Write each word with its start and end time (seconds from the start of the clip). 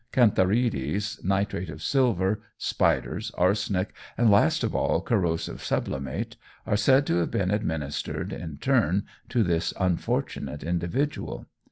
Cantharides, 0.11 1.23
nitrate 1.23 1.69
of 1.69 1.83
silver, 1.83 2.41
spiders, 2.57 3.29
arsenic, 3.37 3.93
and 4.17 4.31
last 4.31 4.63
of 4.63 4.73
all, 4.73 4.99
corrosive 4.99 5.63
sublimate, 5.63 6.37
are 6.65 6.75
said 6.75 7.05
to 7.05 7.17
have 7.17 7.29
been 7.29 7.51
administered 7.51 8.33
in 8.33 8.57
turn 8.57 9.05
to 9.29 9.43
this 9.43 9.75
unfortunate 9.79 10.63
individual. 10.63 11.45